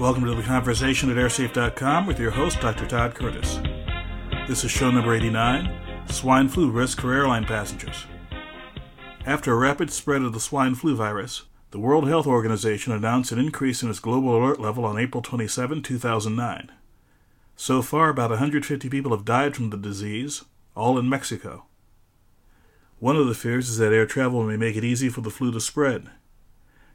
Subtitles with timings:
[0.00, 2.84] Welcome to the conversation at airsafe.com with your host, Dr.
[2.84, 3.60] Todd Curtis.
[4.48, 8.04] This is show number 89 Swine Flu Risk for Airline Passengers.
[9.24, 13.38] After a rapid spread of the swine flu virus, the World Health Organization announced an
[13.38, 16.72] increase in its global alert level on April 27, 2009.
[17.54, 21.66] So far, about 150 people have died from the disease, all in Mexico.
[22.98, 25.52] One of the fears is that air travel may make it easy for the flu
[25.52, 26.10] to spread.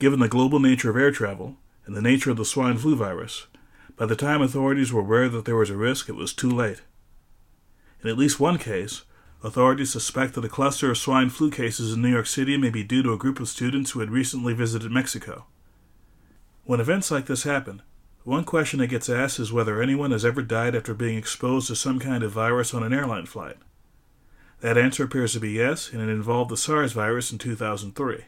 [0.00, 3.46] Given the global nature of air travel and the nature of the swine flu virus,
[3.96, 6.80] by the time authorities were aware that there was a risk, it was too late.
[8.02, 9.02] In at least one case,
[9.44, 12.82] authorities suspect that a cluster of swine flu cases in New York City may be
[12.82, 15.44] due to a group of students who had recently visited Mexico.
[16.64, 17.82] When events like this happen,
[18.24, 21.76] one question that gets asked is whether anyone has ever died after being exposed to
[21.76, 23.56] some kind of virus on an airline flight.
[24.60, 28.24] That answer appears to be yes, and it involved the SARS virus in 2003.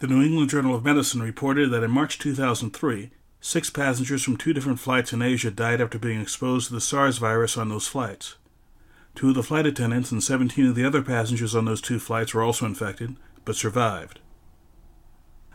[0.00, 4.52] The New England Journal of Medicine reported that in March 2003, six passengers from two
[4.52, 8.34] different flights in Asia died after being exposed to the SARS virus on those flights.
[9.14, 12.34] Two of the flight attendants and 17 of the other passengers on those two flights
[12.34, 13.14] were also infected,
[13.44, 14.18] but survived.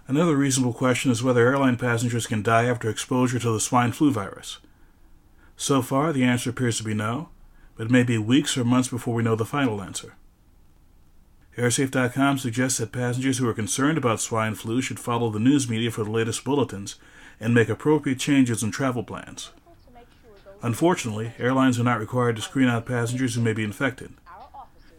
[0.08, 4.10] Another reasonable question is whether airline passengers can die after exposure to the swine flu
[4.10, 4.60] virus.
[5.58, 7.30] So far, the answer appears to be no,
[7.76, 10.16] but it may be weeks or months before we know the final answer.
[11.58, 15.92] Airsafe.com suggests that passengers who are concerned about swine flu should follow the news media
[15.92, 16.96] for the latest bulletins
[17.40, 19.52] and make appropriate changes in travel plans.
[20.62, 24.14] Unfortunately, airlines are not required to screen out passengers who may be infected.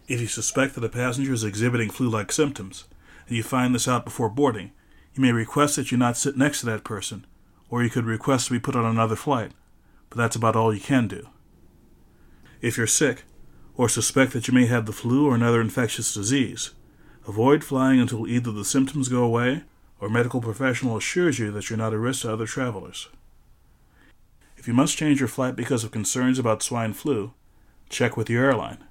[0.08, 2.84] If you suspect that a passenger is exhibiting flu like symptoms,
[3.28, 4.72] and you find this out before boarding,
[5.14, 7.26] you may request that you not sit next to that person,
[7.68, 9.52] or you could request to be put on another flight,
[10.08, 11.28] but that's about all you can do.
[12.60, 13.24] If you're sick,
[13.76, 16.70] or suspect that you may have the flu or another infectious disease,
[17.26, 19.62] avoid flying until either the symptoms go away
[20.00, 23.08] or medical professional assures you that you're not a risk to other travelers.
[24.56, 27.32] If you must change your flight because of concerns about swine flu,
[27.88, 28.84] check with your airline.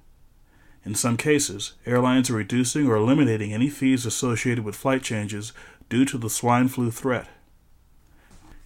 [0.84, 5.52] In some cases, airlines are reducing or eliminating any fees associated with flight changes
[5.88, 7.28] due to the swine flu threat.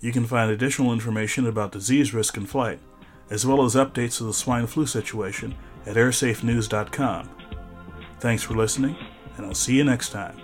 [0.00, 2.78] You can find additional information about disease risk in flight,
[3.30, 5.54] as well as updates of the swine flu situation
[5.86, 7.30] at airsafenews.com.
[8.20, 8.96] Thanks for listening,
[9.36, 10.43] and I'll see you next time.